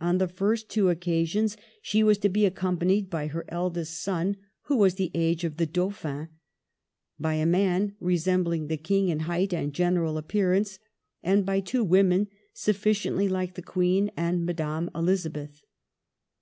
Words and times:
On 0.00 0.18
the 0.18 0.26
first 0.26 0.68
two 0.68 0.88
occasions 0.90 1.56
she 1.80 2.02
was 2.02 2.18
to 2.18 2.28
be 2.28 2.40
accom 2.40 2.76
panied 2.76 3.08
by 3.08 3.28
her 3.28 3.44
eldest 3.48 4.02
son, 4.02 4.36
who 4.62 4.76
was 4.76 4.96
the 4.96 5.12
age 5.14 5.44
of 5.44 5.58
the 5.58 5.64
Dauphin, 5.64 6.28
by 7.20 7.34
a 7.34 7.46
man 7.46 7.94
resembling 8.00 8.66
the 8.66 8.76
King 8.76 9.10
in 9.10 9.20
height 9.20 9.54
and 9.54 9.72
general 9.72 10.18
appearance, 10.18 10.80
and 11.22 11.46
by 11.46 11.60
two 11.60 11.84
women 11.84 12.26
sufficiently 12.52 13.28
like 13.28 13.54
the 13.54 13.62
Queen 13.62 14.10
and 14.16 14.44
Madame 14.44 14.90
Elisabeth. 14.92 15.60